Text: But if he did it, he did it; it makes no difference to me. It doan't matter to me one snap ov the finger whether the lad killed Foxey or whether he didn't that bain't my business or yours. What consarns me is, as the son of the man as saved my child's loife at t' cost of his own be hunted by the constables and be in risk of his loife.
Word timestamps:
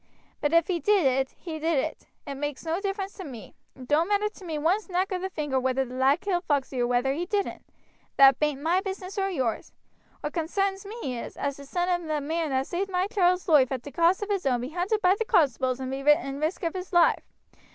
But 0.39 0.51
if 0.51 0.65
he 0.65 0.79
did 0.79 1.05
it, 1.05 1.35
he 1.37 1.59
did 1.59 1.77
it; 1.77 2.07
it 2.25 2.33
makes 2.33 2.65
no 2.65 2.81
difference 2.81 3.13
to 3.17 3.23
me. 3.23 3.53
It 3.75 3.87
doan't 3.87 4.07
matter 4.09 4.29
to 4.29 4.43
me 4.45 4.57
one 4.57 4.81
snap 4.81 5.11
ov 5.11 5.21
the 5.21 5.29
finger 5.29 5.59
whether 5.59 5.85
the 5.85 5.93
lad 5.93 6.21
killed 6.21 6.45
Foxey 6.45 6.79
or 6.79 6.87
whether 6.87 7.13
he 7.13 7.27
didn't 7.27 7.63
that 8.17 8.39
bain't 8.39 8.63
my 8.63 8.81
business 8.81 9.19
or 9.19 9.29
yours. 9.29 9.73
What 10.21 10.33
consarns 10.33 10.87
me 10.87 11.19
is, 11.19 11.37
as 11.37 11.57
the 11.57 11.67
son 11.67 11.87
of 11.87 12.07
the 12.07 12.19
man 12.19 12.51
as 12.51 12.69
saved 12.69 12.89
my 12.89 13.05
child's 13.05 13.45
loife 13.47 13.71
at 13.71 13.83
t' 13.83 13.91
cost 13.91 14.23
of 14.23 14.31
his 14.31 14.47
own 14.47 14.61
be 14.61 14.69
hunted 14.69 15.03
by 15.03 15.13
the 15.19 15.23
constables 15.23 15.79
and 15.79 15.91
be 15.91 15.99
in 15.99 16.39
risk 16.39 16.63
of 16.63 16.73
his 16.73 16.89
loife. 16.91 17.21